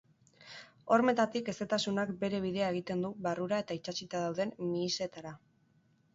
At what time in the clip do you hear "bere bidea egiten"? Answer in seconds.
2.23-3.05